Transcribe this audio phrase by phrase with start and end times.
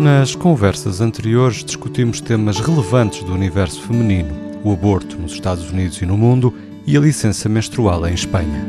[0.00, 4.34] Nas conversas anteriores discutimos temas relevantes do universo feminino,
[4.64, 6.54] o aborto nos Estados Unidos e no mundo
[6.86, 8.66] e a licença menstrual em Espanha.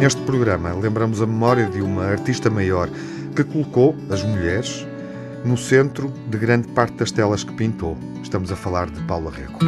[0.00, 2.90] Neste programa lembramos a memória de uma artista maior
[3.36, 4.84] que colocou as mulheres
[5.44, 7.96] no centro de grande parte das telas que pintou.
[8.20, 9.60] Estamos a falar de Paula Rego.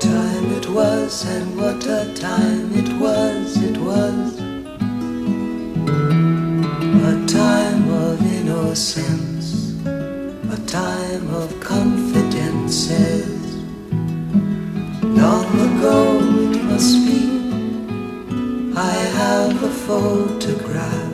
[0.00, 4.43] Time it was and what a time it was, it was
[8.74, 13.30] innocence, a time of confidences.
[15.02, 16.18] Long ago
[16.50, 17.22] it must be,
[18.76, 21.12] I have a photograph.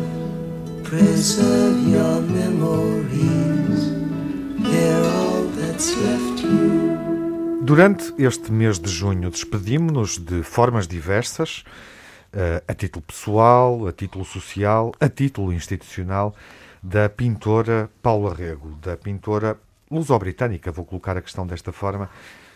[0.85, 3.93] Preserve your memories,
[4.65, 6.97] they're all that's left you.
[7.63, 11.63] Durante este mês de junho, despedimos-nos de formas diversas,
[12.33, 16.35] eh, a título pessoal, a título social, a título institucional,
[16.83, 19.59] da pintora Paula Rego, da pintora
[19.91, 22.09] luso-britânica, vou colocar a questão desta forma.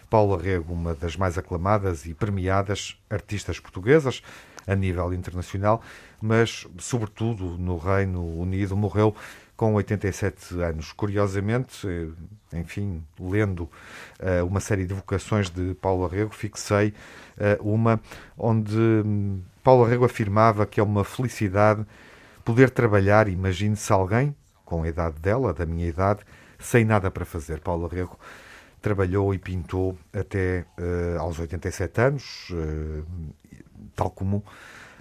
[0.08, 4.22] Paula Rego, uma das mais aclamadas e premiadas artistas portuguesas
[4.66, 5.82] a nível internacional,
[6.22, 9.14] mas, sobretudo, no Reino Unido, morreu
[9.56, 10.92] com 87 anos.
[10.92, 13.62] Curiosamente, eh, enfim, lendo
[14.20, 16.94] uh, uma série de vocações de Paulo Arrego, fixei
[17.38, 18.00] uh, uma
[18.36, 21.84] onde um, Paulo Arrego afirmava que é uma felicidade
[22.44, 26.20] poder trabalhar, imagine-se alguém com a idade dela, da minha idade,
[26.58, 27.60] sem nada para fazer.
[27.60, 28.18] Paulo Arrego
[28.80, 32.48] trabalhou e pintou até uh, aos 87 anos,
[33.94, 34.44] tal como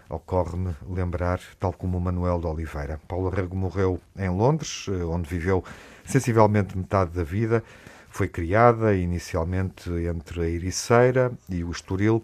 [0.09, 2.99] ocorre-me lembrar, tal como Manuel de Oliveira.
[3.07, 5.63] Paulo Rego morreu em Londres, eh, onde viveu
[6.05, 7.63] sensivelmente metade da vida.
[8.09, 12.23] Foi criada inicialmente entre a Ericeira e o Estoril.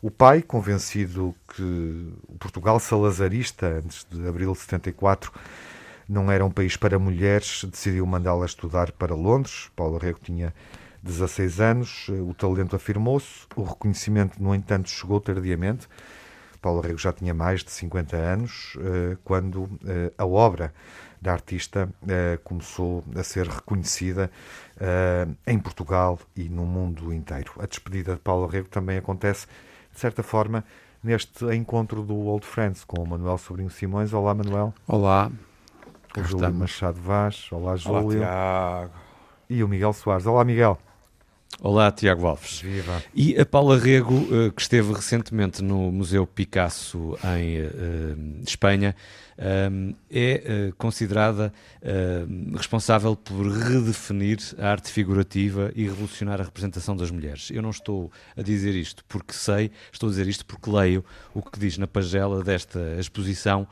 [0.00, 5.32] O pai, convencido que o Portugal salazarista, antes de abril de 74,
[6.08, 9.70] não era um país para mulheres, decidiu mandá-la estudar para Londres.
[9.74, 10.54] Paulo Rego tinha
[11.02, 15.88] 16 anos, o talento afirmou-se, o reconhecimento, no entanto, chegou tardiamente.
[16.60, 20.72] Paulo Rego já tinha mais de 50 anos eh, quando eh, a obra
[21.20, 24.30] da artista eh, começou a ser reconhecida
[25.44, 27.52] em Portugal e no mundo inteiro.
[27.58, 29.48] A despedida de Paulo Rego também acontece,
[29.98, 30.64] de certa forma,
[31.02, 34.12] neste encontro do Old Friends com o Manuel Sobrinho Simões.
[34.12, 34.72] Olá, Manuel.
[34.86, 35.28] Olá.
[36.16, 37.48] O Júlio Machado Vaz.
[37.50, 38.20] Olá, Júlio.
[38.20, 38.92] Olá, Tiago.
[39.50, 40.24] E o Miguel Soares.
[40.24, 40.78] Olá, Miguel.
[41.60, 42.60] Olá, Tiago Alves.
[42.60, 43.02] Viva.
[43.12, 48.94] E a Paula Rego, eh, que esteve recentemente no Museu Picasso em uh, Espanha,
[49.70, 51.52] um, é considerada
[52.56, 57.48] responsável por redefinir a arte figurativa e revolucionar a representação das mulheres.
[57.52, 61.40] Eu não estou a dizer isto porque sei, estou a dizer isto porque leio o
[61.40, 63.68] que diz na pagela desta exposição,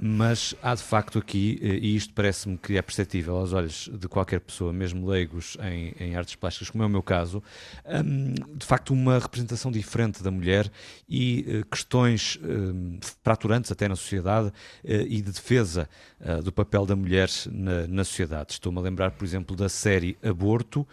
[0.00, 4.40] mas há de facto aqui, e isto parece-me que é perceptível aos olhos de qualquer
[4.40, 7.42] pessoa, mesmo leigos em, em artes plásticas, como é o meu caso,
[7.86, 10.70] um, de facto uma representação diferente da mulher
[11.08, 14.52] e questões um, fraturantes até na sociedade
[14.84, 15.88] eh, e de defesa
[16.20, 18.52] uh, do papel da mulher na, na sociedade.
[18.52, 20.86] Estou-me a lembrar, por exemplo, da série Aborto,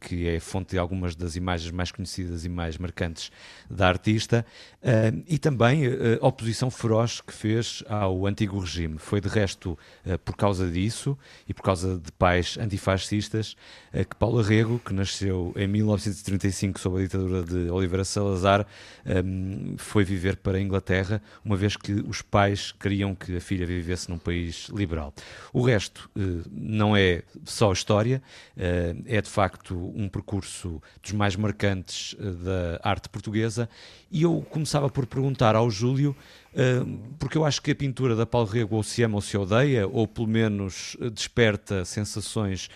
[0.00, 3.30] que é fonte de algumas das imagens mais conhecidas e mais marcantes
[3.70, 4.44] da artista,
[5.26, 5.84] e também
[6.20, 8.98] a oposição feroz que fez ao antigo regime.
[8.98, 9.78] Foi, de resto,
[10.24, 11.16] por causa disso
[11.48, 13.56] e por causa de pais antifascistas
[13.92, 18.66] que Paulo Arrego, que nasceu em 1935 sob a ditadura de Oliveira Salazar,
[19.24, 23.66] um, foi viver para a Inglaterra, uma vez que os pais queriam que a filha
[23.66, 25.12] vivesse num país liberal.
[25.52, 28.22] O resto uh, não é só história,
[28.56, 33.68] uh, é de facto um percurso dos mais marcantes uh, da arte portuguesa.
[34.10, 36.14] E eu começava por perguntar ao Júlio
[37.18, 39.86] porque eu acho que a pintura da Paulo Rego ou se ama ou se odeia,
[39.86, 42.68] ou pelo menos eh, desperta sensações,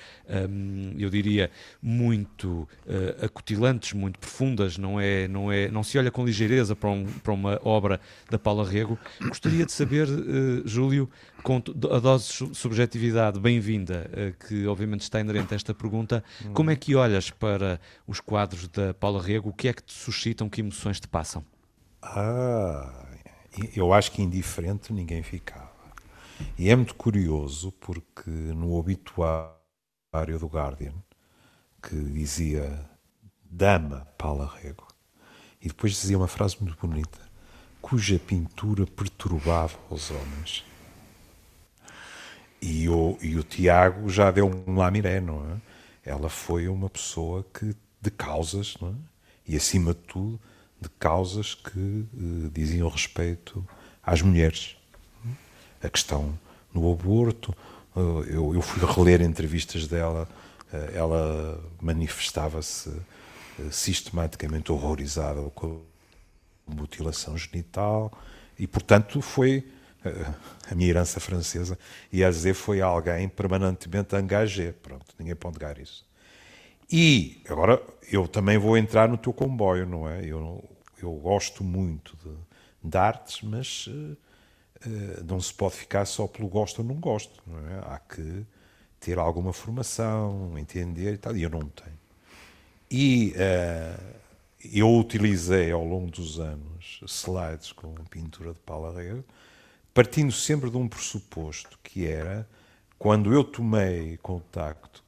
[0.99, 1.51] eu diria,
[1.81, 6.91] muito uh, acutilantes, muito profundas, não, é, não, é, não se olha com ligeireza para,
[6.91, 8.99] um, para uma obra da Paula Rego.
[9.21, 11.09] Gostaria de saber, uh, Júlio,
[11.43, 11.63] com
[11.93, 14.11] a dose de subjetividade bem-vinda,
[14.49, 18.93] que obviamente está inerente a esta pergunta, como é que olhas para os quadros da
[18.93, 19.51] Paula Rego?
[19.51, 21.45] O que é que te suscitam, que emoções te passam?
[22.03, 23.06] Ah,
[23.75, 25.71] eu acho que indiferente ninguém ficava.
[26.59, 29.57] E é muito curioso porque no obituário
[30.39, 30.95] do Guardian,
[31.83, 32.89] que dizia
[33.45, 34.87] Dama Paula Rego,
[35.61, 37.19] e depois dizia uma frase muito bonita,
[37.81, 40.65] cuja pintura perturbava os homens.
[42.61, 45.61] E o, e o Tiago já deu um lamiré, não é?
[46.11, 49.17] Ela foi uma pessoa que, de causas, não é?
[49.47, 50.41] e acima de tudo,
[50.81, 53.67] de causas que uh, diziam respeito
[54.03, 54.77] às mulheres.
[55.83, 56.39] A questão
[56.73, 57.55] no aborto.
[58.29, 60.29] Eu, eu fui reler entrevistas dela,
[60.93, 62.93] ela manifestava-se
[63.71, 65.81] sistematicamente horrorizada com
[66.69, 68.13] a mutilação genital
[68.59, 69.65] e, portanto, foi
[70.71, 71.79] a minha herança francesa,
[72.13, 74.73] ia dizer foi alguém permanentemente engagé.
[74.73, 76.05] Pronto, ninguém pode negar isso.
[76.91, 80.25] E agora eu também vou entrar no teu comboio, não é?
[80.25, 80.63] Eu,
[81.03, 84.17] eu gosto muito de, de artes, mas uh,
[85.27, 87.79] não se pode ficar só pelo gosto ou não gosto, não é?
[87.87, 88.47] Há que
[89.01, 91.99] ter alguma formação, entender e tal, e eu não tenho.
[92.91, 94.17] E uh,
[94.73, 98.95] eu utilizei ao longo dos anos slides com pintura de Paula
[99.93, 102.49] partindo sempre de um pressuposto que era
[102.99, 105.06] quando eu tomei contacto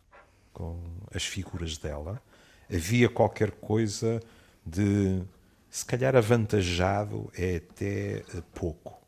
[0.59, 0.77] com
[1.15, 2.21] as figuras dela,
[2.69, 4.21] havia qualquer coisa
[4.67, 5.23] de
[5.71, 8.99] se calhar avantajado é até eh, pouco.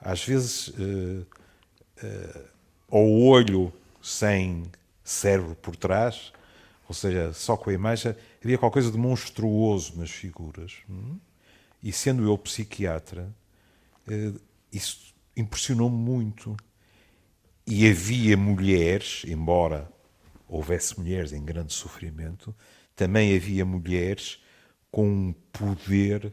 [0.00, 1.26] Às vezes, uh,
[2.02, 2.44] uh,
[2.90, 4.64] ao olho sem
[5.04, 6.32] cérebro por trás,
[6.88, 10.78] ou seja, só com a imagem, havia qualquer coisa de monstruoso nas figuras.
[10.88, 11.18] Hum?
[11.82, 13.28] E sendo eu psiquiatra,
[14.72, 16.56] isso impressionou-me muito.
[17.66, 19.90] E havia mulheres, embora
[20.50, 22.54] houvesse mulheres em grande sofrimento,
[22.94, 24.42] também havia mulheres
[24.90, 26.32] com um poder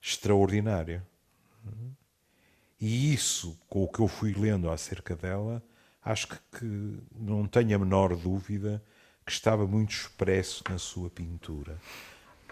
[0.00, 1.02] extraordinário.
[2.80, 5.62] E isso, com o que eu fui lendo acerca dela,
[6.04, 8.82] acho que, que não tenho a menor dúvida
[9.24, 11.78] que estava muito expresso na sua pintura.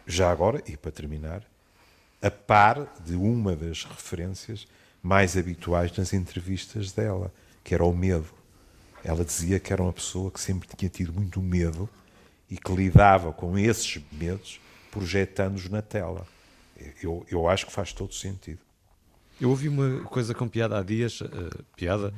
[0.07, 1.45] Já agora, e para terminar,
[2.23, 4.67] a par de uma das referências
[5.03, 7.33] mais habituais nas entrevistas dela,
[7.63, 8.33] que era o medo.
[9.05, 11.89] Ela dizia que era uma pessoa que sempre tinha tido muito medo
[12.51, 14.61] e que lidava com esses medos
[14.91, 16.27] projetando-os na tela.
[17.03, 18.59] Eu, eu acho que faz todo sentido.
[19.41, 21.29] Eu ouvi uma coisa com piada há dias, uh,
[21.75, 22.13] piada,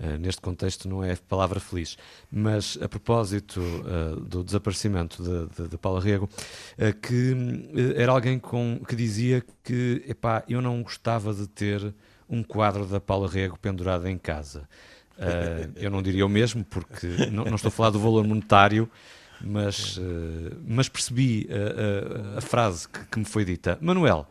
[0.00, 1.96] uh, neste contexto não é palavra feliz,
[2.30, 6.28] mas a propósito uh, do desaparecimento de, de, de Paula Rego,
[7.02, 7.34] que
[7.96, 11.94] era alguém com, que dizia que, epá, eu não gostava de ter
[12.28, 14.68] um quadro da Paula Rego pendurado em casa.
[15.18, 18.88] Uh, eu não diria o mesmo, porque não, não, estou a falar do valor monetário,
[19.40, 20.02] mas, uh,
[20.64, 23.76] mas percebi uh, a frase que, que, me foi dita.
[23.80, 24.26] Manuel,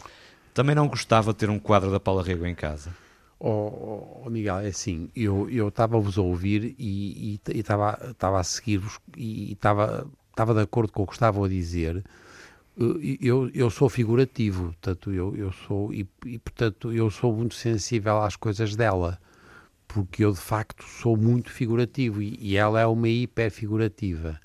[0.54, 2.96] também não gostava de ter um quadro da Paula Rego em casa?
[3.38, 10.08] Oh, oh Miguel, é assim, eu estava-vos a ouvir e estava a seguir-vos e estava
[10.56, 12.04] de acordo com o que estavam a dizer,
[13.22, 18.22] eu, eu sou figurativo, portanto, eu, eu sou, e, e, portanto, eu sou muito sensível
[18.22, 19.20] às coisas dela,
[19.98, 24.40] porque eu de facto sou muito figurativo e, e ela é uma hiperfigurativa.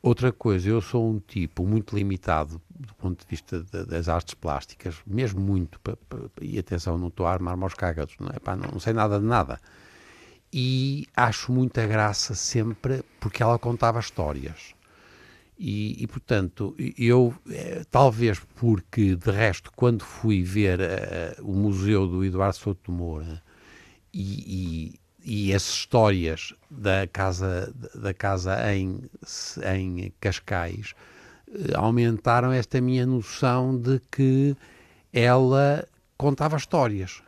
[0.00, 4.34] Outra coisa, eu sou um tipo muito limitado do ponto de vista de, das artes
[4.34, 5.80] plásticas, mesmo muito,
[6.40, 7.74] e atenção, não estou a armar aos
[8.20, 9.60] não, é, pá, não, não sei nada de nada.
[10.52, 14.76] E acho muita graça sempre porque ela contava histórias
[15.58, 22.06] e, e, portanto, eu, eh, talvez porque, de resto, quando fui ver uh, o museu
[22.06, 22.92] do Eduardo Souto
[24.16, 29.02] e, e, e, as histórias da casa, da casa em,
[29.74, 30.94] em Cascais,
[31.48, 34.56] uh, aumentaram esta minha noção de que
[35.12, 35.86] ela
[36.16, 37.22] contava histórias.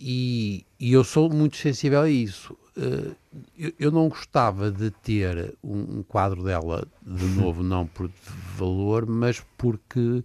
[0.00, 2.56] E, e eu sou muito sensível a isso.
[2.76, 3.14] Uh,
[3.56, 8.10] eu, eu, não gostava de ter um, um, quadro dela de novo, não por
[8.56, 10.22] valor, mas porque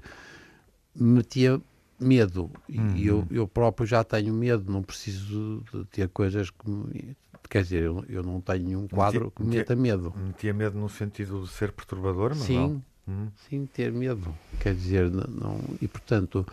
[0.95, 1.61] me tinha
[1.99, 2.49] medo.
[2.67, 3.27] E eu, uhum.
[3.31, 7.15] eu próprio já tenho medo, não preciso de ter coisas que me,
[7.49, 10.13] Quer dizer, eu, eu não tenho nenhum quadro que me meta medo.
[10.15, 12.81] Metia medo no sentido de ser perturbador, mas sim, não?
[13.05, 13.27] Uhum.
[13.47, 14.33] Sim, ter medo.
[14.59, 16.45] Quer dizer, não, e portanto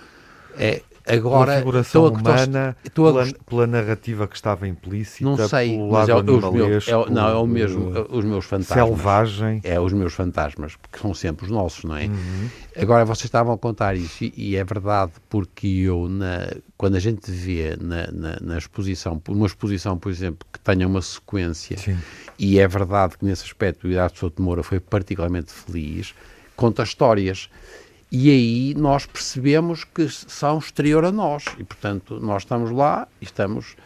[0.56, 6.10] é, agora, pela figuração humana, pela, pela, narrativa que estava implícita, não sei, pelo lado
[6.10, 8.88] é, animalesco, é, não, é o mesmo, uh, os meus fantasmas.
[8.88, 9.60] Selvagem.
[9.64, 12.06] É, os meus fantasmas, porque são sempre os nossos, não é?
[12.06, 12.48] Uhum.
[12.76, 17.00] Agora, vocês estavam a contar isso, e, e é verdade, porque eu, na, quando a
[17.00, 21.98] gente vê na, na, na, exposição, uma exposição, por exemplo, que tenha uma sequência, Sim.
[22.38, 26.14] e é verdade que nesse aspecto o Hidrato Souto Moura foi particularmente feliz,
[26.56, 27.48] conta histórias
[28.10, 31.44] e aí nós percebemos que são exterior a nós.
[31.58, 33.76] E, portanto, nós estamos lá e estamos.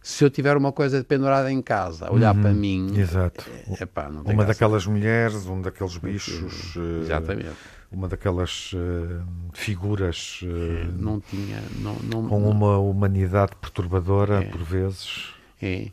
[0.00, 2.98] Se eu tiver uma coisa pendurada em casa, olhar uhum, para mim.
[2.98, 3.44] Exato.
[3.78, 6.76] É, epá, uma daquelas mulheres, um daqueles bichos.
[6.76, 7.50] Eh, Exatamente.
[7.92, 9.22] uma daquelas uh,
[9.52, 10.40] figuras.
[10.42, 11.62] Uh, não tinha.
[11.80, 15.34] Não, não, com não, uma humanidade perturbadora, é, por vezes.
[15.60, 15.90] É.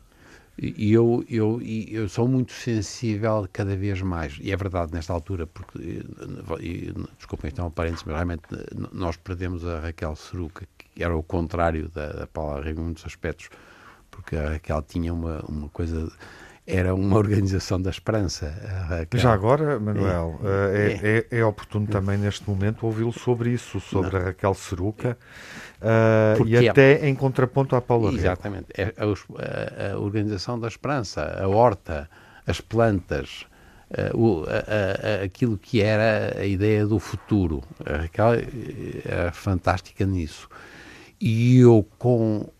[0.58, 5.46] E eu, eu, eu sou muito sensível cada vez mais, e é verdade nesta altura,
[5.46, 6.02] porque,
[6.60, 8.42] e, desculpem, então, parênteses, mas realmente
[8.90, 13.04] nós perdemos a Raquel Seruca, que era o contrário da, da Paula Rego em muitos
[13.04, 13.50] aspectos,
[14.10, 16.10] porque a Raquel tinha uma, uma coisa
[16.66, 18.52] era uma organização da esperança.
[19.14, 20.40] Já agora, Manuel,
[20.72, 24.20] é, é, é, é oportuno também neste momento ouvi-lo sobre isso, sobre Não.
[24.20, 25.16] a Raquel Seruca,
[25.80, 28.66] uh, e até em contraponto à Paula Exatamente.
[28.76, 32.10] É a, a, organização da esperança, a horta,
[32.44, 33.46] as plantas,
[33.90, 37.62] uh, o, a, aquilo que era a ideia do futuro.
[37.84, 38.32] A Raquel
[39.04, 40.48] era fantástica nisso.
[41.20, 42.50] E eu, com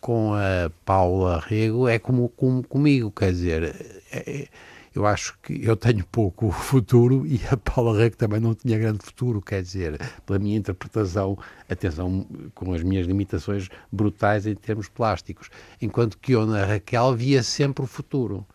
[0.00, 3.74] com a Paula Rego é como, como comigo, quer dizer,
[4.12, 4.48] é, é,
[4.94, 9.04] eu acho que eu tenho pouco futuro e a Paula Rego também não tinha grande
[9.04, 11.38] futuro, quer dizer, pela minha interpretação,
[11.68, 15.50] atenção, com as minhas limitações brutais em termos plásticos,
[15.80, 18.46] enquanto que eu na Raquel via sempre o futuro.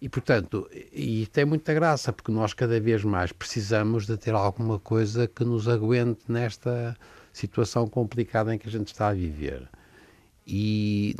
[0.00, 4.78] E, portanto, e tem muita graça, porque nós cada vez mais precisamos de ter alguma
[4.78, 6.96] coisa que nos aguente nesta
[7.32, 9.68] situação complicada em que a gente está a viver.
[10.46, 11.16] E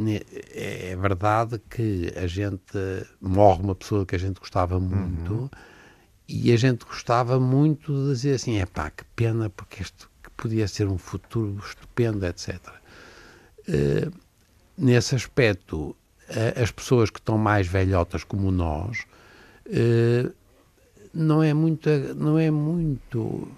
[0.55, 2.79] é verdade que a gente
[3.21, 5.51] morre uma pessoa que a gente gostava muito uhum.
[6.29, 10.69] e a gente gostava muito de dizer assim: é pá, que pena, porque isto podia
[10.69, 12.55] ser um futuro estupendo, etc.
[12.57, 12.73] Uh,
[13.69, 14.11] eh,
[14.79, 15.97] nesse aspecto,
[16.31, 19.07] uh, as pessoas que estão mais velhotas como nós,
[19.67, 20.33] uh,
[21.13, 21.89] não é muito.
[22.15, 23.49] Não é muito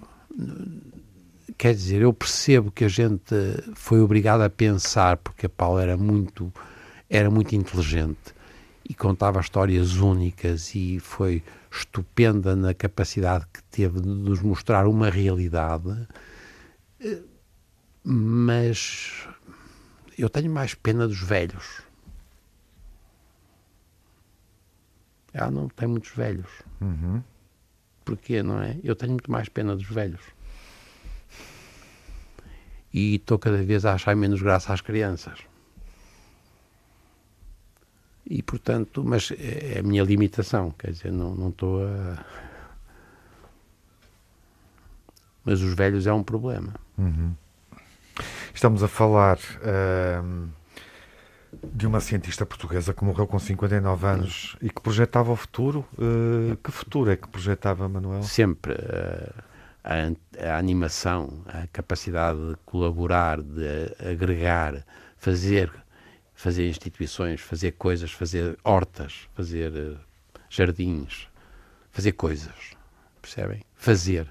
[1.57, 3.35] quer dizer, eu percebo que a gente
[3.75, 6.52] foi obrigado a pensar, porque a Paula era muito,
[7.09, 8.35] era muito inteligente
[8.88, 15.11] e contava histórias únicas e foi estupenda na capacidade que teve de nos mostrar uma
[15.11, 16.09] realidade,
[18.02, 19.28] mas
[20.17, 21.83] eu tenho mais pena dos velhos.
[25.33, 26.49] Ela não tem muitos velhos.
[26.81, 27.23] Uhum.
[28.05, 28.78] Porquê, não é?
[28.83, 30.38] Eu tenho muito mais pena dos velhos
[32.92, 35.38] e estou cada vez a achar menos graça às crianças.
[38.26, 42.25] E portanto, mas é a minha limitação, quer dizer, não, não estou a.
[45.45, 46.75] Mas os velhos é um problema.
[46.99, 47.35] Uhum.
[48.52, 50.49] Estamos a falar uh,
[51.73, 55.87] de uma cientista portuguesa que morreu com 59 anos e que projetava o futuro.
[55.95, 58.23] Uh, que futuro é que projetava, Manuel?
[58.25, 58.73] Sempre.
[58.73, 59.42] Uh,
[59.88, 64.85] a, a, animação, a capacidade de colaborar, de agregar,
[65.16, 65.73] fazer,
[66.35, 69.99] fazer instituições, fazer coisas, fazer hortas, fazer uh,
[70.50, 71.26] jardins,
[71.90, 72.76] fazer coisas,
[73.23, 73.62] percebem?
[73.75, 74.28] Fazer.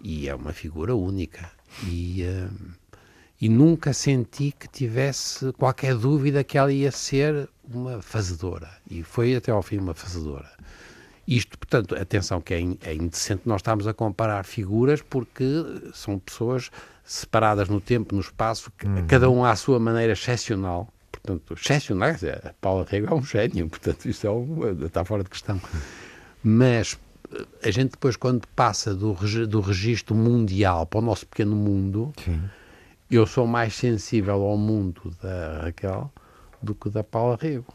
[0.00, 1.50] E é uma figura única.
[1.84, 2.70] E, uh,
[3.40, 8.70] e nunca senti que tivesse qualquer dúvida que ela ia ser uma fazedora.
[8.88, 10.48] E foi até ao fim uma fazedora.
[11.28, 15.44] Isto, portanto, atenção que é, é indecente nós estamos a comparar figuras porque
[15.92, 16.70] são pessoas
[17.04, 19.06] separadas no tempo, no espaço, uhum.
[19.06, 20.88] cada um à sua maneira excepcional.
[21.12, 25.28] Portanto, excepcional, a Paula Rego é um gênio, portanto, isso é um, está fora de
[25.28, 25.60] questão.
[26.42, 26.98] Mas
[27.30, 29.12] eh, a gente depois, quando passa do,
[29.46, 32.40] do registro mundial para o nosso pequeno mundo, Sim.
[33.10, 36.10] eu sou mais sensível ao mundo da Raquel
[36.62, 37.66] do que da Paula Rego.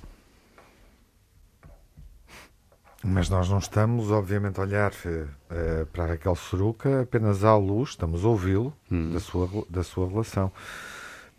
[3.04, 8.24] Mas nós não estamos, obviamente, a olhar uh, para Raquel Soruca apenas à luz, estamos
[8.24, 9.12] a ouvi-lo hum.
[9.12, 10.50] da, sua, da sua relação.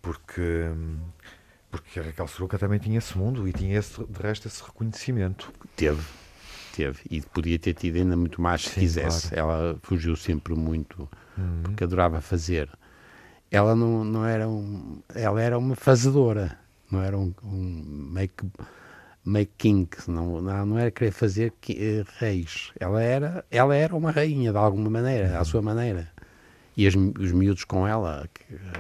[0.02, 0.70] Porque,
[1.70, 5.50] porque a Raquel Soruca também tinha esse mundo e tinha, esse, de resto, esse reconhecimento.
[5.74, 6.02] Teve,
[6.76, 7.00] teve.
[7.10, 9.30] E podia ter tido ainda muito mais se Sim, quisesse.
[9.30, 9.50] Claro.
[9.50, 11.62] Ela fugiu sempre muito, hum.
[11.62, 12.68] porque adorava fazer.
[13.50, 15.00] Ela não, não era um.
[15.14, 16.58] Ela era uma fazedora,
[16.90, 18.44] não era um, um meio que
[19.24, 22.72] make king, não, não era querer fazer eh, reis.
[22.78, 26.10] Ela era, ela era uma rainha de alguma maneira, à sua maneira.
[26.76, 28.28] E as, os miúdos com ela,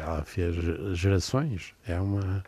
[0.00, 0.54] ela fez
[0.96, 1.74] gerações.
[1.86, 2.44] É uma.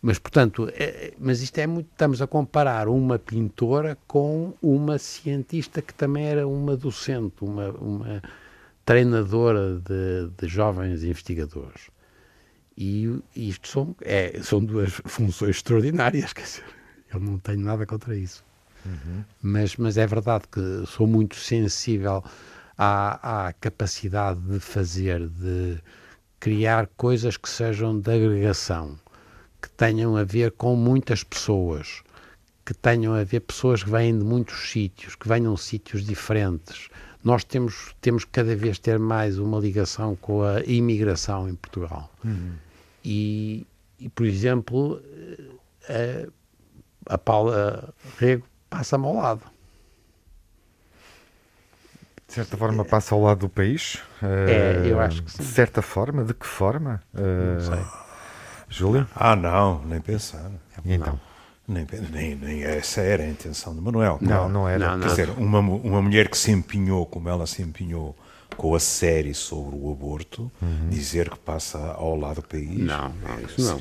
[0.00, 1.88] Mas, portanto, é, mas isto é muito.
[1.92, 8.22] Estamos a comparar uma pintora com uma cientista que também era uma docente, uma, uma
[8.84, 11.90] treinadora de, de jovens investigadores.
[12.76, 16.81] E isto são, é, são duas funções extraordinárias, quer dizer.
[17.12, 18.44] Eu não tenho nada contra isso.
[18.84, 19.24] Uhum.
[19.42, 22.24] Mas, mas é verdade que sou muito sensível
[22.76, 25.78] à, à capacidade de fazer, de
[26.40, 28.98] criar coisas que sejam de agregação,
[29.60, 32.02] que tenham a ver com muitas pessoas,
[32.64, 36.88] que tenham a ver pessoas que vêm de muitos sítios, que venham de sítios diferentes.
[37.22, 42.10] Nós temos, temos cada vez ter mais uma ligação com a imigração em Portugal.
[42.24, 42.54] Uhum.
[43.04, 43.64] E,
[44.00, 45.00] e, por exemplo,
[45.88, 46.32] uh,
[47.06, 49.42] a Paula Rego passa-me ao lado.
[52.28, 53.98] De certa forma passa ao lado do país?
[54.22, 55.42] É, eu acho que sim.
[55.42, 56.24] De certa forma?
[56.24, 57.02] De que forma?
[57.12, 57.84] Não sei.
[58.68, 59.06] Júlio?
[59.14, 60.50] Ah, não, nem pensar.
[60.84, 61.20] E então?
[61.68, 64.18] Nem, nem, nem, essa era a intenção de Manuel.
[64.20, 64.78] Não, não era.
[64.90, 65.00] Não, não.
[65.14, 68.16] Quer dizer, uma, uma mulher que se empenhou, como ela se empenhou
[68.56, 70.88] com a série sobre o aborto, Uhum.
[70.88, 73.78] dizer que passa ao lado do país Não, não, isso não.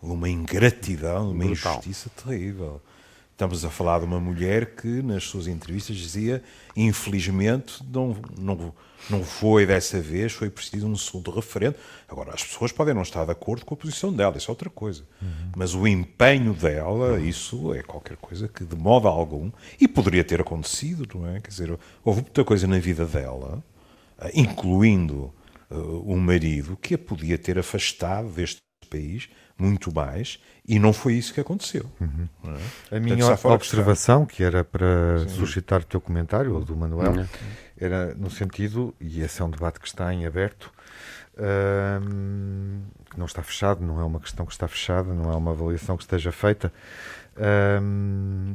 [0.00, 1.74] Uma ingratidão, uma Brutal.
[1.74, 2.80] injustiça terrível.
[3.32, 6.42] Estamos a falar de uma mulher que, nas suas entrevistas, dizia:
[6.74, 8.72] infelizmente, não, não,
[9.10, 11.76] não foi dessa vez, foi preciso um segundo referendo.
[12.08, 14.70] Agora, as pessoas podem não estar de acordo com a posição dela, isso é outra
[14.70, 15.04] coisa.
[15.54, 20.40] Mas o empenho dela, isso é qualquer coisa que, de modo algum, e poderia ter
[20.40, 21.38] acontecido, não é?
[21.38, 23.62] Quer dizer, houve muita coisa na vida dela,
[24.18, 25.30] eh, incluindo
[25.68, 31.32] o marido, que a podia ter afastado deste país muito mais, e não foi isso
[31.32, 31.86] que aconteceu.
[32.42, 32.56] não é?
[32.56, 37.26] A Portanto, minha de observação, que era para suscitar o teu comentário, ou do Manuel,
[37.78, 40.70] era no sentido, e esse é um debate que está em aberto,
[42.02, 45.52] hum, que não está fechado, não é uma questão que está fechada, não é uma
[45.52, 46.72] avaliação que esteja feita,
[47.80, 48.54] hum,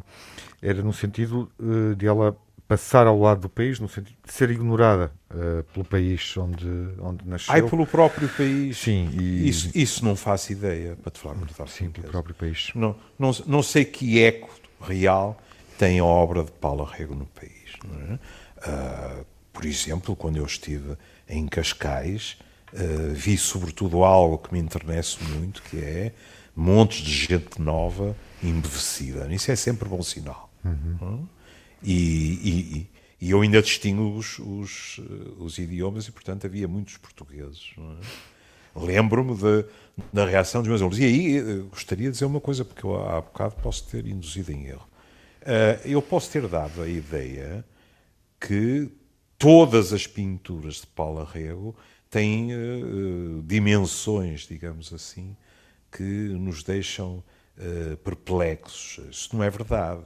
[0.62, 2.36] era no sentido eh, de ela
[2.72, 6.66] passar ao lado do país, no sentido de ser ignorada eh, pelo país onde,
[7.02, 7.54] onde nasceu.
[7.54, 8.78] Ai, pelo próprio país.
[8.78, 11.70] Sim, e- Isso, isso não faço ideia, para te falar verdade.
[11.70, 12.72] Sim, pelo próprio país.
[12.74, 14.50] Não, não, não sei que eco
[14.80, 15.38] real
[15.78, 17.74] tem a obra de Paulo Rego no país.
[18.10, 18.20] é?
[18.64, 19.18] Ah,
[19.52, 20.96] por exemplo, quando eu estive
[21.28, 22.38] em Cascais,
[22.74, 22.78] ah,
[23.14, 26.14] vi sobretudo algo que me enternece muito, que é
[26.56, 29.28] montes de gente nova embevecida.
[29.34, 30.50] Isso é sempre bom sinal.
[30.64, 31.41] não é?
[31.84, 32.88] E, e-
[33.22, 37.72] e- eu ainda distingo os, os, eh, os idiomas e, portanto, havia muitos portugueses.
[37.78, 38.80] é?
[38.80, 39.36] Lembro-me
[40.14, 41.00] da reação dos meus alunos.
[41.00, 44.52] E aí eh, gostaria de dizer uma coisa, porque eu há bocado posso ter induzido
[44.52, 44.88] em erro.
[45.42, 47.66] Eh, eu posso ter dado a ideia
[48.40, 48.90] que
[49.38, 51.76] todas as pinturas de Paulo Arrego
[52.10, 52.58] têm eh,
[53.46, 55.36] dimensões, digamos assim,
[55.92, 57.24] que nos deixam
[57.58, 59.00] eh, perplexos.
[59.10, 60.06] Isso não é verdade.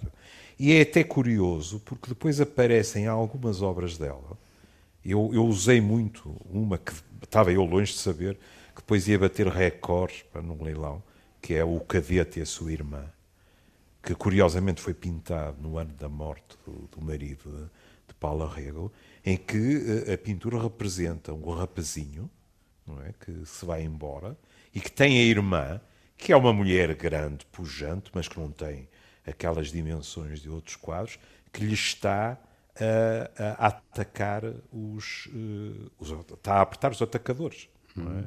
[0.58, 4.38] E é até curioso, porque depois aparecem algumas obras dela.
[5.04, 8.36] Eu, eu usei muito uma que estava eu longe de saber,
[8.76, 11.04] que depois ia bater recordes para num leilão,
[11.42, 13.06] que é o Cadete e a sua irmã
[14.06, 17.64] que curiosamente foi pintado no ano da morte do, do marido de,
[18.08, 18.92] de Paulo Arrego,
[19.26, 22.30] em que eh, a pintura representa um rapazinho
[22.86, 24.38] não é, que se vai embora
[24.74, 25.82] e que tem a irmã,
[26.16, 28.88] que é uma mulher grande, pujante, mas que não tem
[29.28, 31.18] aquelas dimensões de outros quadros,
[31.52, 32.38] que lhe está
[33.38, 37.68] a, a atacar os, eh, os- está a apertar os atacadores.
[37.96, 38.24] Não é?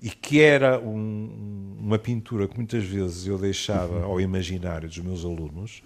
[0.00, 5.24] E que era um- uma pintura que muitas vezes eu deixava ao imaginário dos meus
[5.24, 5.82] alunos,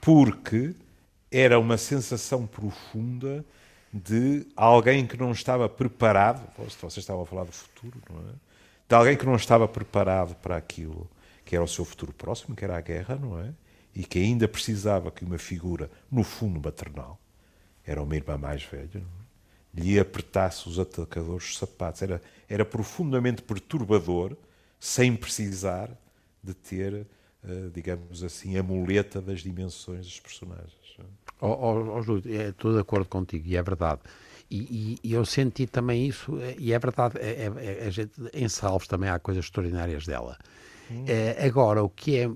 [0.00, 0.74] porque
[1.30, 3.44] era uma sensação profunda
[3.92, 6.46] de alguém que não estava preparado,
[6.80, 8.32] vocês estavam a falar do futuro, não é?
[8.88, 11.08] De alguém que não estava preparado para aquilo
[11.44, 13.52] que era o seu futuro próximo, que era a guerra, não é?
[13.94, 17.18] E que ainda precisava que uma figura, no fundo maternal,
[17.86, 19.80] era uma irmã mais velha, é?
[19.80, 22.02] lhe apertasse os atacadores dos sapatos.
[22.02, 24.36] Era, era profundamente perturbador,
[24.80, 25.90] sem precisar
[26.42, 27.06] de ter,
[27.44, 30.72] eh, digamos assim, a muleta das dimensões dos personagens.
[31.40, 34.00] Ó ó, Júlio, é, estou de acordo contigo, e é verdade.
[34.50, 34.58] E,
[35.02, 38.86] e- e eu senti também isso, é, e é verdade, é, é- é- em Salvos
[38.86, 40.38] também há coisas extraordinárias dela.
[41.06, 42.30] É, agora, o que é,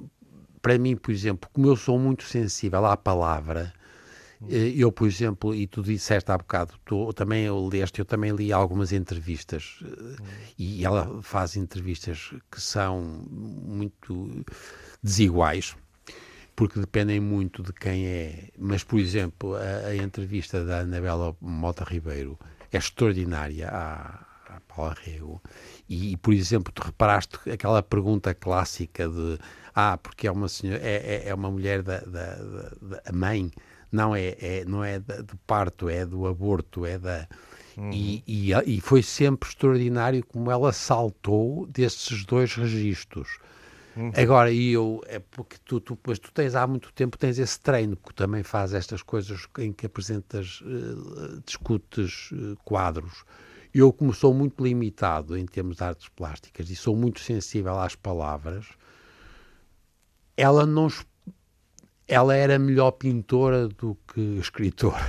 [0.63, 3.73] para mim, por exemplo, como eu sou muito sensível à palavra,
[4.49, 8.31] eh, eu, por exemplo, e tu disseste há bocado, tu também eu leste, eu também
[8.33, 10.23] li algumas entrevistas, eh,
[10.59, 14.45] e ela faz entrevistas que são muito
[15.03, 15.77] desiguais,
[16.55, 18.51] porque dependem muito de quem é.
[18.59, 22.39] Mas, por exemplo, a, a entrevista da Anabela Mota Ribeiro
[22.73, 25.43] é extraordinária à, à Paula Rego.
[25.89, 29.39] E, por exemplo, tu reparaste aquela pergunta clássica de
[29.75, 33.51] ah, porque é uma senhora, é, é, é uma mulher da, da, da- da- mãe,
[33.91, 37.27] não é, é não é da- do parto, é do aborto, é da
[37.93, 43.39] e, e, e foi sempre extraordinário como ela saltou desses dois registros.
[44.15, 47.61] Agora, e eu, é porque tu, tu, pois tu tens há muito tempo, tens esse
[47.61, 53.25] treino que também faz estas coisas em que apresentas, eh, discutes eh, quadros.
[53.75, 57.95] Eu, como sou muito limitado em termos de artes plásticas e sou muito sensível às
[57.95, 58.67] palavras,
[60.39, 60.89] ela não.
[62.07, 65.05] Ela era melhor pintora do que escritora.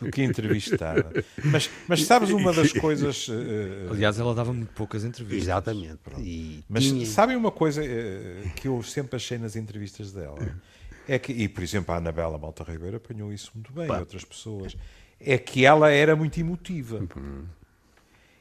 [0.00, 1.24] Do que entrevistada.
[1.44, 3.26] Mas, mas sabes uma das coisas.
[3.30, 5.42] eh, Aliás, ela dava muito poucas entrevistas.
[5.42, 5.98] Exatamente.
[6.18, 10.38] E Mas tinha- sabem uma coisa eh, que eu sempre achei nas entrevistas dela?
[11.08, 14.24] É que, e por exemplo, a Anabela Malta Ribeiro apanhou isso muito bem, e outras
[14.24, 14.76] pessoas.
[15.20, 17.00] É que ela era muito emotiva.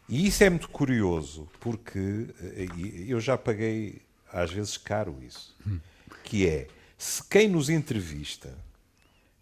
[0.07, 2.67] E isso é muito curioso, porque eh,
[3.07, 5.55] eu já paguei às vezes caro isso,
[6.23, 8.53] que é, se quem nos entrevista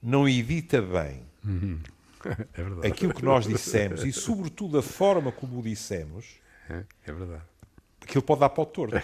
[0.04, 1.22] não edita bem
[2.84, 6.26] é aquilo que nós dissemos e sobretudo a forma como o dissemos,
[6.70, 7.44] é, é verdade.
[8.02, 9.02] Aquilo pode dar para o torto.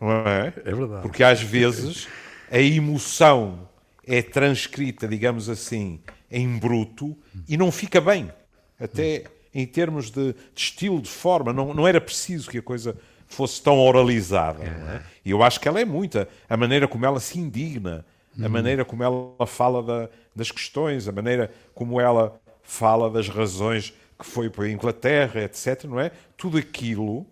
[0.00, 0.52] Não é?
[0.64, 1.02] É verdade.
[1.02, 2.08] Porque às vezes
[2.50, 3.68] a emoção
[4.06, 6.00] é transcrita, digamos assim,
[6.30, 7.16] em bruto
[7.48, 8.32] e não fica bem.
[8.78, 9.24] Até
[9.54, 12.96] em termos de, de estilo, de forma, não, não era preciso que a coisa
[13.28, 14.64] fosse tão oralizada.
[14.64, 15.02] É?
[15.24, 16.28] E eu acho que ela é muita.
[16.48, 18.04] A maneira como ela se indigna,
[18.42, 23.94] a maneira como ela fala da, das questões, a maneira como ela fala das razões
[24.18, 25.84] que foi para a Inglaterra, etc.
[25.84, 26.10] Não é?
[26.36, 27.24] Tudo aquilo,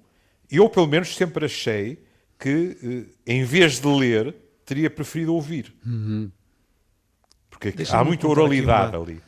[0.51, 2.05] eu pelo menos sempre achei
[2.39, 2.77] que,
[3.27, 5.75] eh, em vez de ler, teria preferido ouvir.
[5.85, 6.31] Uhum.
[7.51, 9.21] Porque há muita oralidade ali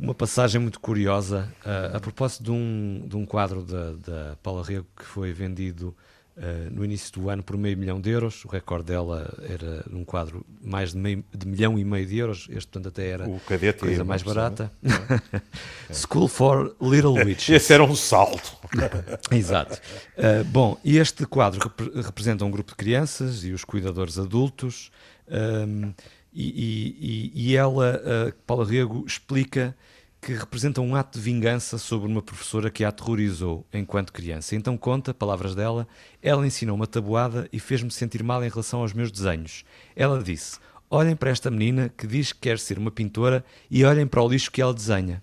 [0.00, 4.64] uma passagem muito curiosa uh, a propósito de um, de um quadro da, da Paula
[4.64, 5.94] Rego que foi vendido
[6.36, 8.42] uh, no início do ano por meio milhão de euros.
[8.46, 12.48] O recorde dela era um quadro mais de, meio, de milhão e meio de euros.
[12.50, 14.72] Este, portanto, até era é coisa mais barata.
[15.88, 15.92] É.
[15.92, 17.48] School for Little Witches.
[17.50, 18.56] Esse era um salto.
[19.32, 19.80] Exato.
[20.16, 24.90] Uh, bom, e este quadro rep representa um grupo de crianças e os cuidadores adultos.
[25.28, 25.92] Um,
[26.32, 28.00] e, e, e, ela,
[28.46, 29.76] Paula Rego, explica
[30.20, 34.54] que representa um ato de vingança sobre uma professora que a aterrorizou enquanto criança.
[34.54, 35.88] Então conta, palavras dela,
[36.20, 39.64] ela ensinou uma tabuada e fez-me sentir mal em relação aos meus desenhos.
[39.96, 40.58] Ela disse:
[40.90, 44.28] Olhem para esta menina que diz que quer ser uma pintora e olhem para o
[44.28, 45.22] lixo que ela desenha.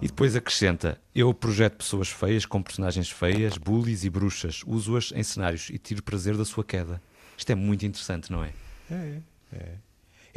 [0.00, 5.22] E depois acrescenta: Eu projeto pessoas feias com personagens feias, bullies e bruxas, uso-as em
[5.22, 7.02] cenários e tiro prazer da sua queda.
[7.36, 8.52] Isto é muito interessante, não é?
[8.90, 9.20] É,
[9.52, 9.87] é.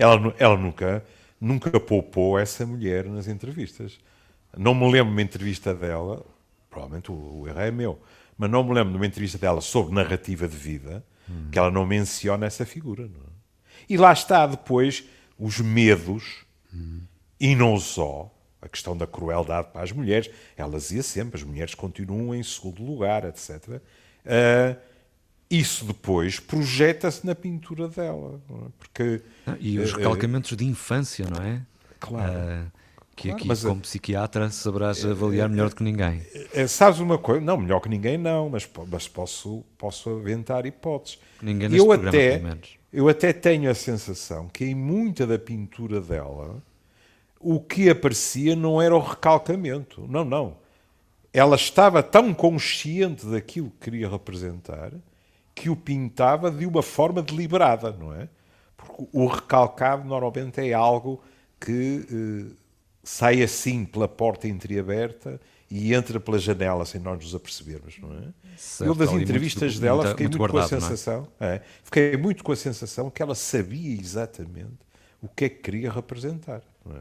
[0.01, 1.03] Ela, ela nunca
[1.41, 3.99] nunca poupou essa mulher nas entrevistas.
[4.55, 6.23] Não me lembro de uma entrevista dela,
[6.69, 7.99] provavelmente o, o erro é meu,
[8.37, 11.49] mas não me lembro de uma entrevista dela sobre narrativa de vida hum.
[11.51, 13.05] que ela não menciona essa figura.
[13.05, 13.31] É?
[13.89, 15.03] E lá está depois
[15.39, 17.01] os medos, hum.
[17.39, 20.29] e não só, a questão da crueldade para as mulheres.
[20.55, 23.67] Ela dizia sempre: as mulheres continuam em segundo lugar, etc.
[23.67, 23.79] Uh,
[24.27, 24.77] ah,
[25.51, 28.39] isso depois projeta-se na pintura dela.
[28.49, 28.53] É?
[28.79, 31.61] Porque, ah, e os eh, recalcamentos de infância, não é?
[31.99, 32.31] Claro.
[32.31, 32.81] Uh,
[33.13, 36.25] que claro, aqui, mas, como psiquiatra, saberás avaliar melhor do que ninguém.
[36.53, 37.41] É, sabes uma coisa?
[37.41, 41.19] Não, melhor que ninguém não, mas, mas posso, posso aventar hipóteses.
[41.41, 42.69] Ninguém neste eu até, pelo menos.
[42.91, 46.63] Eu até tenho a sensação que em muita da pintura dela
[47.39, 50.05] o que aparecia não era o recalcamento.
[50.07, 50.55] Não, não.
[51.33, 54.91] Ela estava tão consciente daquilo que queria representar
[55.53, 58.27] que o pintava de uma forma deliberada, não é?
[58.75, 61.21] Porque o recalcado normalmente é algo
[61.59, 62.55] que eh,
[63.03, 68.21] sai assim pela porta entreaberta e entra pela janela sem nós nos apercebermos, não é?
[68.57, 70.81] Certo, eu das entrevistas muito, dela fiquei muito, muito guardado, com a é?
[70.81, 71.45] sensação, é?
[71.45, 74.79] É, fiquei muito com a sensação que ela sabia exatamente
[75.21, 76.61] o que é que queria representar.
[76.89, 76.99] É?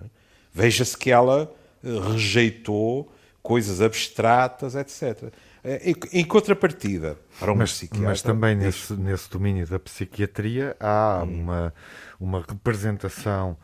[0.53, 3.11] Veja-se que ela eh, rejeitou
[3.43, 5.33] coisas abstratas, etc.
[5.63, 8.09] Eh, em, contrapartida, para um mas, psiquiatra.
[8.09, 11.43] Mas também nesse, nesse domínio da psiquiatria há hum.
[11.43, 11.75] uma,
[12.19, 13.57] uma representação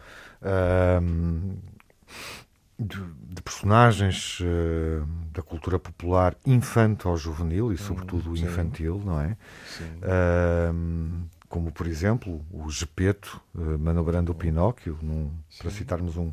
[2.78, 9.36] de, de, personagens uh, da cultura popular infanto-juvenil e, sobretudo, hum, infantil, não é?
[10.02, 16.32] Uh, como, por exemplo, o Gepeto uh, manobrando o Pinóquio, num, para citarmos um,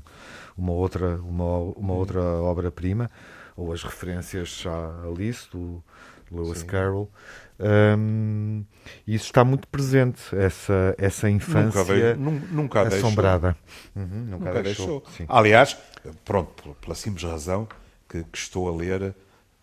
[0.58, 3.10] uma outra, uma, uma outra obra-prima
[3.56, 5.84] ou as referências à Alice, do
[6.32, 6.68] Lewis Sim.
[6.68, 7.10] Carroll.
[7.60, 8.66] Um,
[9.08, 13.56] isso está muito presente, essa, essa infância nunca, nunca assombrada.
[13.96, 15.02] Uhum, nunca, nunca, deixou.
[15.02, 15.26] deixou.
[15.30, 15.78] Aliás,
[16.26, 17.68] pronto, pela simples razão
[18.10, 19.14] que, que, estou a ler,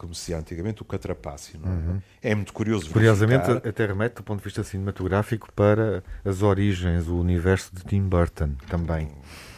[0.01, 1.61] como se antigamente, o Catrapácio.
[1.63, 1.69] É?
[1.69, 2.03] Uhum.
[2.23, 2.35] é?
[2.35, 3.69] muito curioso Curiosamente, verificar...
[3.69, 8.55] até remete, do ponto de vista cinematográfico, para as origens, o universo de Tim Burton
[8.67, 9.11] também.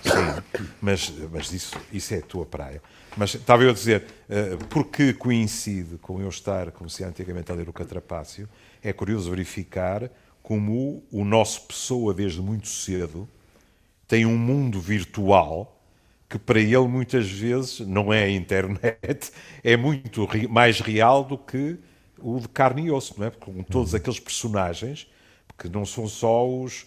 [0.02, 2.83] Sim, mas, mas isso, isso é a tua praia.
[3.16, 7.55] Mas estava eu a dizer, uh, porque coincide com eu estar, como se antigamente a
[7.55, 8.48] ler o Catrapácio,
[8.83, 10.11] é curioso verificar
[10.42, 13.28] como o nosso pessoa, desde muito cedo,
[14.09, 15.71] tem um mundo virtual
[16.32, 19.30] que para ele muitas vezes não é a internet,
[19.62, 21.78] é muito mais real do que
[22.18, 23.30] o de carne e osso, não é?
[23.30, 23.98] Com todos uhum.
[23.98, 25.06] aqueles personagens,
[25.58, 26.86] que não são só os,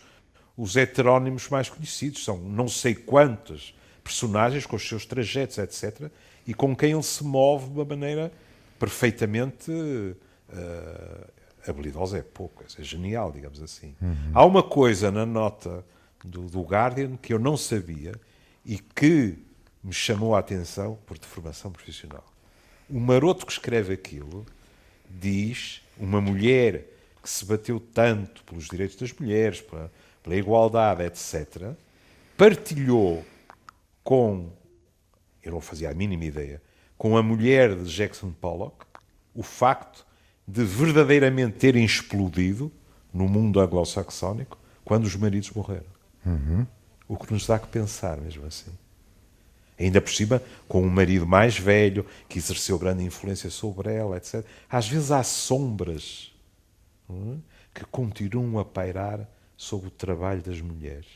[0.57, 6.09] os heterónimos mais conhecidos, são não sei quantas personagens com os seus trajetos, etc.,
[6.47, 8.31] e com quem ele se move de uma maneira
[8.79, 11.31] perfeitamente uh,
[11.67, 13.95] habilidosa, é pouco, é genial, digamos assim.
[14.01, 14.31] Uhum.
[14.33, 15.85] Há uma coisa na nota
[16.23, 18.13] do, do Guardian que eu não sabia
[18.65, 19.37] e que
[19.83, 22.25] me chamou a atenção por deformação profissional.
[22.89, 24.45] O maroto que escreve aquilo
[25.09, 26.85] diz uma mulher
[27.21, 29.91] que se bateu tanto pelos direitos das mulheres, pela,
[30.23, 31.73] pela igualdade, etc.,
[32.37, 33.25] partilhou
[34.03, 34.51] com,
[35.41, 36.61] eu não fazia a mínima ideia,
[36.97, 38.85] com a mulher de Jackson Pollock
[39.33, 40.05] o facto
[40.47, 42.71] de verdadeiramente terem explodido
[43.13, 45.85] no mundo anglo-saxónico quando os maridos morreram.
[46.25, 46.65] Uhum.
[47.07, 48.71] O que nos dá que pensar, mesmo assim.
[49.77, 54.43] Ainda por cima, com um marido mais velho, que exerceu grande influência sobre ela, etc.
[54.69, 56.31] Às vezes há sombras
[57.09, 57.13] é?
[57.73, 61.07] que continuam a pairar sobre o trabalho das mulheres.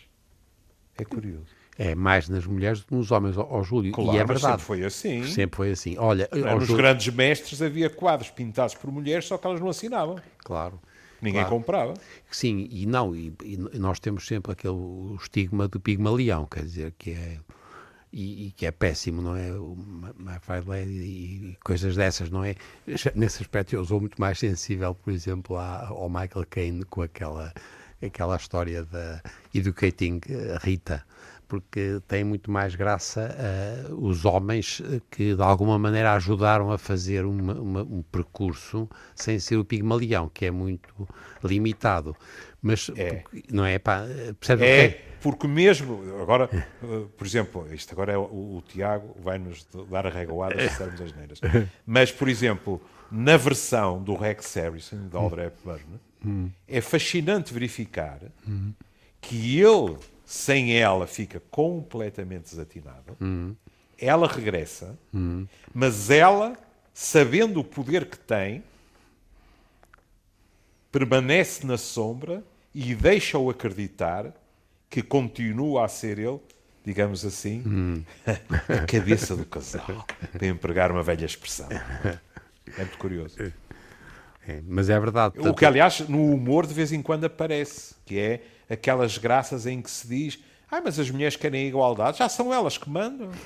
[0.98, 1.46] É curioso.
[1.78, 3.94] É mais nas mulheres do que nos homens, ao Júlio.
[3.94, 4.42] Claro, e é verdade.
[4.42, 5.26] sempre foi assim.
[5.26, 5.98] Sempre foi assim.
[5.98, 9.70] Olha, ao Nos Júlio- grandes mestres havia quadros pintados por mulheres, só que elas não
[9.70, 10.18] assinavam.
[10.40, 10.78] Claro.
[11.22, 11.50] Ninguém Claro.
[11.56, 11.94] comprava.
[12.32, 17.12] Sim, e não, e, e nós temos sempre aquele estigma do Pigmalião, quer dizer, que
[17.12, 17.38] é
[18.12, 19.52] e, e que é péssimo, não é?
[20.18, 22.56] My Fair Lady e, e coisas dessas, não é?
[23.14, 27.54] Nesse aspecto eu sou muito mais sensível, por exemplo, à- ao Michael Caine com aquela,
[28.04, 29.22] aquela história da
[29.54, 31.06] Educating eh, Rita,
[31.50, 36.78] porque tem muito mais graça eh, os homens eh, que de alguma maneira ajudaram a
[36.78, 41.08] fazer uma- uma- um percurso sem ser o Pigmalião, que é muito
[41.44, 42.16] limitado.
[42.62, 43.16] Mas, É.
[43.16, 43.80] porque- não é?
[43.80, 44.04] Pá,
[44.40, 48.22] percebe o que É, porque mesmo, agora, eh, por exemplo, isto agora é o,
[48.58, 51.42] o Tiago vai-nos dar a regoada se dissermos as neiras.
[51.86, 52.80] Mas, por exemplo,
[53.12, 55.84] na versão do Rex Harrison, da Audrey Hepburn,
[56.68, 58.20] é fascinante verificar
[59.22, 59.96] que ele,
[60.30, 63.18] sem ela, fica completamente desatinado.
[63.98, 64.96] Ela regressa,
[65.74, 66.56] mas ela,
[66.94, 68.64] sabendo o poder que tem,
[70.92, 72.44] permanece na sombra
[72.76, 74.32] e deixa-o acreditar
[74.88, 76.40] que continua a ser ele,
[76.86, 78.06] digamos assim,
[78.70, 81.70] a cabeça do casal, para empregar uma velha expressão.
[81.72, 83.36] É muito curioso.
[84.48, 85.40] É, mas é verdade.
[85.40, 89.82] O que, aliás, no humor de vez em quando aparece, que é aquelas graças em
[89.82, 90.40] que se diz
[90.72, 93.32] ah, mas as mulheres querem igualdade, já são elas que mandam.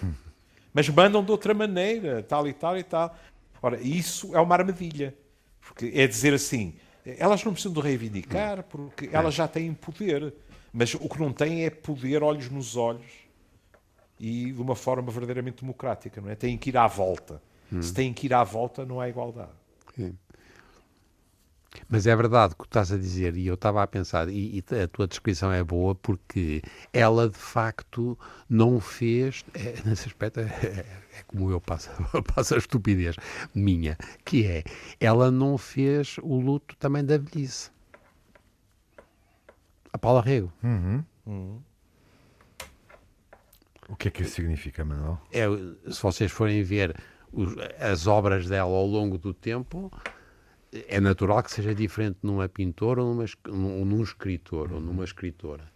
[0.76, 3.16] Mas mandam de outra maneira, tal e tal e tal.
[3.62, 5.16] Ora, isso é uma armadilha.
[5.62, 6.74] Porque é dizer assim,
[7.06, 10.34] elas não precisam de reivindicar, porque elas já têm poder.
[10.74, 13.06] Mas o que não têm é poder olhos nos olhos
[14.20, 16.36] e de uma forma verdadeiramente democrática, não é?
[16.36, 17.40] Têm que ir à volta.
[17.80, 19.52] Se têm que ir à volta, não há igualdade.
[21.90, 24.58] Mas é verdade o que tu estás a dizer, e eu estava a pensar, e,
[24.70, 28.18] e a tua descrição é boa, porque ela de facto
[28.50, 30.86] não fez, é, nesse aspecto é, é-
[31.20, 31.90] é como eu passo,
[32.36, 33.16] passo a estupidez
[33.56, 34.64] minha, que é,
[35.00, 37.72] ela não fez o luto também da velhice.
[39.92, 40.52] A Paula Rego.
[43.90, 45.20] O que é que isso significa, Manuel?
[45.32, 45.46] É,
[45.92, 46.96] se vocês forem ver
[47.32, 49.92] os- as obras dela ao longo do tempo,
[50.88, 55.04] é natural que seja diferente numa pintora ou numa, es- num, num escritor ou numa
[55.04, 55.72] escritora.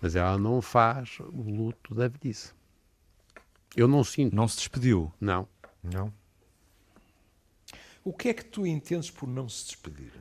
[0.00, 2.52] Mas ela não faz o luto da velhice.
[3.76, 4.34] Eu não sinto.
[4.34, 5.12] Não se despediu.
[5.20, 5.48] Não.
[5.82, 6.12] Não?
[8.04, 10.12] O que é que tu entendes por não se despedir?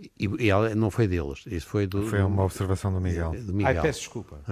[0.00, 1.44] E, e ela não foi deles.
[1.46, 2.06] Isso foi do.
[2.06, 3.32] Foi uma observação do Miguel.
[3.32, 3.66] do Miguel.
[3.76, 4.42] Ai, peço desculpa.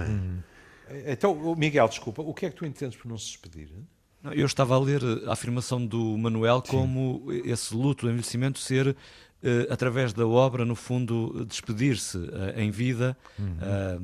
[1.07, 3.69] Então, o Miguel, desculpa, o que é que tu entendes por não se despedir?
[4.23, 8.95] Não, Eu estava a ler a afirmação do Manuel como esse luto, o envelhecimento, ser,
[9.41, 13.15] eh, através da obra, no fundo, despedir-se eh, em vida
[13.61, 13.97] ah,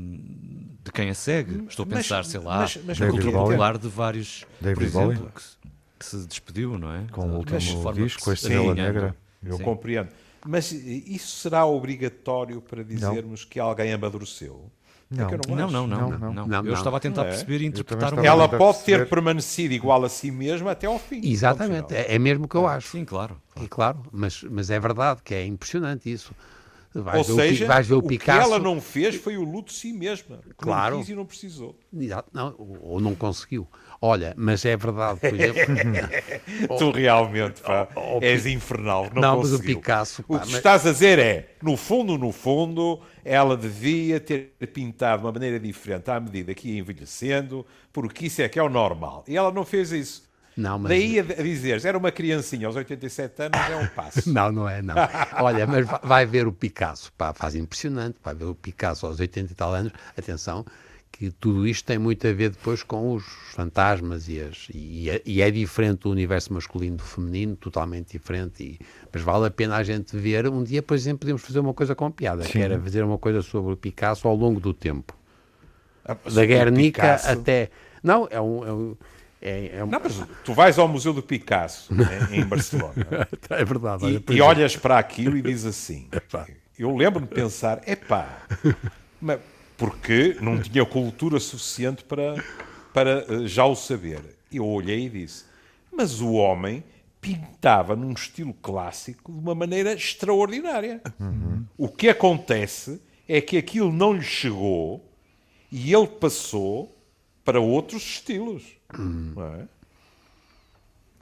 [0.84, 1.65] de quem a segue.
[1.67, 3.49] Estou a Mas- pensar, sei lá, mas- mas no David culto Bowie?
[3.49, 5.58] popular de vários, David por exemplo, que, se-
[5.99, 7.06] que se despediu, não é?
[7.12, 9.15] Com o último forma disco, que a Estrela Sim, Negra.
[9.43, 9.63] Eu Sim.
[9.63, 10.10] compreendo.
[10.47, 14.71] Mas isso será obrigatório para dizermos que alguém amadureceu?
[15.17, 15.28] É Não.
[15.28, 16.34] que eu não, Não, não, não, Não, não, não.
[16.34, 16.47] não.
[16.47, 16.73] Não, Eu não.
[16.73, 17.32] estava a tentar Não é?
[17.32, 20.99] perceber e Eu interpretar estava Ela pode ter permanecido igual a si mesma até ao
[20.99, 21.21] fim.
[21.23, 21.93] Exatamente.
[21.93, 22.89] É, é mesmo o que eu acho.
[22.89, 23.38] Sim, claro.
[23.62, 26.34] E claro, mas, mas é verdade que é impressionante isso.
[26.97, 28.39] Vais, Ou o, seja, vais ver o o que Picasso.
[28.47, 30.38] ela não fez foi o luto de si mesma.
[30.38, 30.95] que Claro.
[30.95, 31.77] Não quis e não precisou.
[32.31, 33.67] Não, ou não conseguiu.
[34.01, 35.75] Olha, mas é verdade, por exemplo.
[36.77, 39.10] Tu realmente, pá, oh, és infernal.
[39.13, 39.60] Não, Não, mas o.
[39.60, 43.58] Picasso, O pá, que tu mas- estás a dizer é, no fundo, no fundo, ela
[43.58, 48.47] devia ter pintado de uma maneira diferente à medida que ia envelhecendo, porque isso é
[48.47, 49.23] que é o normal.
[49.27, 50.23] E ela não fez isso.
[50.58, 54.28] Não, mas- Daí a a dizer, era uma criancinha aos 87 anos, é um passo.
[54.32, 54.96] Não, não é, não.
[55.41, 59.20] Olha, mas va- vai ver o Picasso, pá, faz impressionante, vai ver o Picasso aos
[59.20, 60.65] 80 e tal anos, atenção,
[61.12, 65.22] que tudo isto tem muito a ver depois com os fantasmas e, as, e, é,
[65.26, 68.80] e é diferente o universo masculino do feminino, totalmente diferente, e,
[69.13, 71.96] mas vale a pena a gente ver, um dia, por exemplo, podemos fazer uma coisa
[71.96, 75.13] com piada, que era fazer uma coisa sobre o Picasso ao longo do tempo.
[76.06, 77.70] Ah, da Guernica Picasso- até.
[78.04, 78.65] Não, é um.
[78.68, 78.96] É um
[79.41, 79.88] É, é um...
[79.88, 81.93] Não, mas tu vais ao Museu do Picasso,
[82.32, 82.95] em, em Barcelona,
[83.50, 84.04] é verdade.
[84.04, 84.50] e, olha, por e exemplo.
[84.50, 86.10] olhas para aquilo e dizes assim.
[86.78, 88.43] Eu lembro-me de pensar, epá,
[89.21, 89.39] mas
[89.78, 92.43] porque não tinha cultura suficiente para,
[92.93, 94.21] para eh, já o saber.
[94.52, 95.45] Eu olhei e disse,
[95.91, 96.84] mas o homem
[97.21, 101.02] pintava num estilo clássico de uma maneira extraordinária.
[101.78, 105.04] O que acontece é que aquilo não lhe chegou
[105.71, 106.95] e ele passou
[107.43, 108.74] para outros estilos.
[108.93, 109.67] Não é?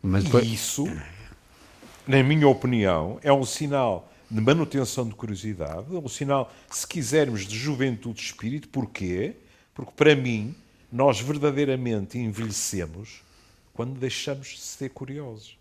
[0.02, 0.86] Mas depois- isso,
[2.08, 7.45] na minha opinião, é um sinal de manutenção de curiosidade, é um sinal, se quisermos,
[7.45, 8.67] de juventude de espírito.
[8.69, 9.36] Porquê?
[9.73, 10.56] Porque, para mim,
[10.91, 13.21] nós verdadeiramente envelhecemos
[13.73, 15.58] quando deixamos de ser curiosos,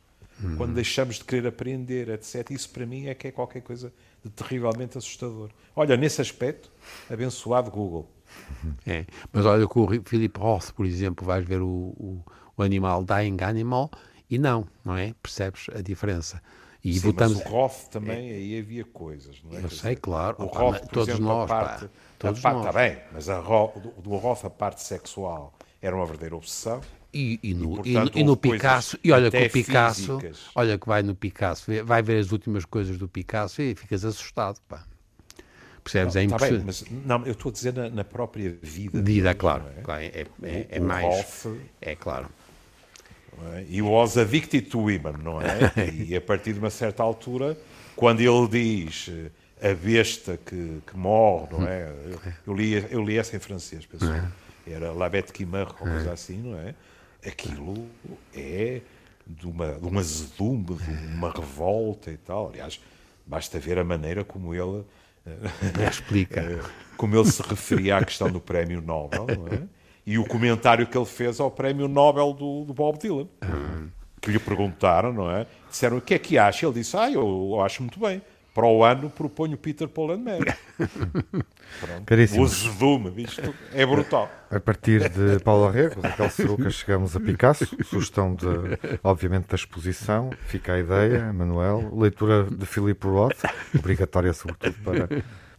[0.56, 2.50] quando deixamos de querer aprender, etc.
[2.50, 3.92] Isso, para mim, é que é qualquer coisa
[4.24, 5.50] de terrivelmente assustador.
[5.76, 6.70] Olha, nesse aspecto,
[7.10, 8.08] abençoado Google.
[8.86, 9.04] É.
[9.32, 12.24] Mas olha que o Philip Roth, por exemplo, vais ver o, o,
[12.56, 13.90] o animal Dying Animal
[14.30, 15.14] e não, não é?
[15.22, 16.40] Percebes a diferença?
[16.84, 17.38] E Sim, votamos.
[17.38, 19.62] mas o Roth também, aí havia coisas, não é?
[19.64, 20.36] Eu sei, claro.
[20.38, 21.64] O Roth, por todos exemplo, nós, a pá.
[21.64, 22.66] parte, Todos a parte, nós.
[22.66, 26.80] Está bem, mas a Ro, do, do Roth a parte sexual era uma verdadeira obsessão.
[27.14, 30.50] E, e no, E, portanto, e no Picasso, e olha que o Picasso, físicas.
[30.54, 34.60] olha que vai no Picasso, vai ver as últimas coisas do Picasso e ficas assustado,
[34.66, 34.84] pá.
[35.82, 36.16] Percebes?
[36.16, 36.86] é Está bem, impressionante.
[36.92, 39.00] mas não, eu estou a dizer na, na própria vida.
[39.00, 39.64] Vida, deles, claro.
[39.64, 39.82] não é?
[39.82, 41.04] claro, é, é, é O mais.
[41.44, 42.28] Roth, É claro.
[43.36, 43.64] não é?
[43.68, 45.72] E was addicted to women, não é?
[45.92, 47.56] E a partir de uma certa altura,
[47.96, 49.10] quando ele diz
[49.60, 51.92] a besta que, que morre, não é?
[52.06, 54.20] Eu, eu li, eu li essa em francês, pessoal.
[54.66, 56.74] Era La Bête qui meurt, ou coisa assim, não é?
[57.26, 57.86] Aquilo
[58.34, 58.80] é
[59.26, 62.48] de, uma, de um azedume, de uma revolta e tal.
[62.50, 62.80] Aliás,
[63.26, 64.84] basta ver a maneira como ele.
[65.88, 66.40] Explica.
[66.40, 66.60] eh,
[66.96, 69.62] como ele se referia à questão do prémio Nobel, é?
[70.04, 73.28] E o comentário que ele fez ao prémio Nobel do, do Bob Dylan.
[74.20, 75.46] Que lhe perguntaram, não é?
[75.68, 76.66] Disseram o que é que acha?
[76.66, 77.20] Ele disse: Ah, eu,
[77.52, 78.22] eu acho muito bem.
[78.54, 80.52] Para o ano proponho Peter Paul and Mary.
[81.80, 82.04] Pronto.
[82.04, 82.42] Caríssimo.
[82.42, 84.30] O azedume, isto é brutal.
[84.50, 87.66] A partir de Paulo Arrego, Raquel Seruca, chegamos a Picasso.
[87.84, 88.46] Sugestão, de,
[89.02, 90.30] obviamente, da exposição.
[90.46, 91.90] Fica a ideia, Manuel.
[91.96, 93.42] Leitura de Philip Roth,
[93.74, 95.08] obrigatória, sobretudo, para,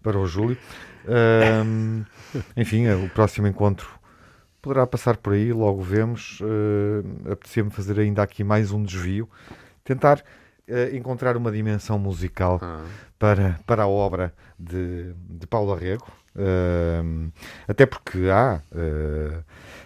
[0.03, 0.57] para o Júlio.
[1.07, 2.03] Ahm,
[2.55, 3.87] enfim, o próximo encontro
[4.61, 6.39] poderá passar por aí, logo vemos.
[6.41, 9.27] Uh, Apetecia-me fazer ainda aqui mais um desvio.
[9.83, 10.23] Tentar
[10.67, 12.59] eh, encontrar uma dimensão musical
[13.19, 16.07] para, para a obra de, de Paulo Arrego.
[16.35, 17.31] Ahm,
[17.67, 19.43] até porque há, eh,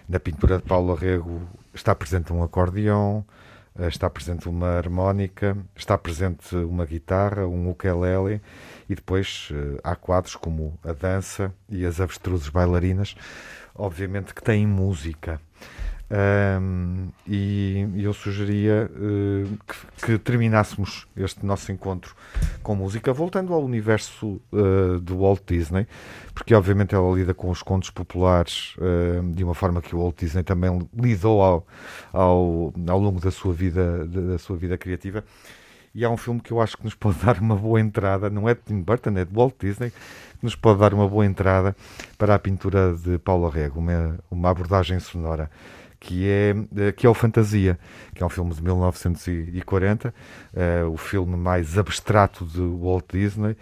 [0.08, 1.42] na pintura de Paulo Arrego,
[1.74, 3.24] está presente um acordeão,
[3.76, 8.40] eh, está presente uma harmónica, está presente uma guitarra, um ukulele,
[8.88, 9.50] e depois
[9.82, 13.16] há quadros como a dança e as avestruzes bailarinas,
[13.74, 15.40] obviamente que têm música.
[16.10, 22.16] Ahm, e eu sugeria eh, que, que terminássemos este nosso encontro
[22.62, 25.86] com música, voltando ao universo eh, do Walt Disney,
[26.32, 30.18] porque obviamente ela lida com os contos populares eh, de uma forma que o Walt
[30.18, 31.66] Disney também lidou ao,
[32.10, 35.22] ao, ao longo da sua vida, da sua vida criativa.
[35.94, 38.48] E há um filme que eu acho que nos pode dar uma boa entrada, não
[38.48, 41.76] é de Tim Burton, é de Walt Disney, que nos pode dar uma boa entrada
[42.16, 45.50] para a pintura de Paulo Arrego, uma, uma abordagem sonora,
[46.00, 47.78] que é, eh, que é o Fantasia,
[48.14, 50.14] que é um filme de 1940,
[50.54, 53.56] eh, o filme mais abstrato de Walt Disney,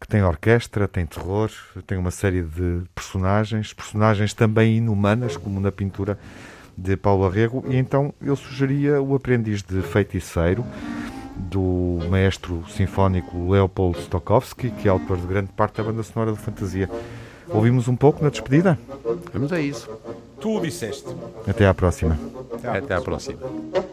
[0.00, 1.50] que tem orquestra, tem terror,
[1.86, 6.18] tem uma série de personagens, personagens também inumanas, como na pintura
[6.76, 10.64] de Paulo Arrego, e então eu sugeria o aprendiz de feiticeiro,
[11.38, 16.38] do maestro sinfónico Leopold Stokowski, que é autor de grande parte da banda sonora de
[16.38, 16.90] fantasia.
[17.48, 18.78] Ouvimos um pouco na despedida?
[19.32, 19.88] Vamos a isso
[20.40, 21.06] tu disseste.
[21.46, 22.16] Até à próxima.
[22.54, 23.38] Até à, Até à próxima.
[23.38, 23.88] próxima.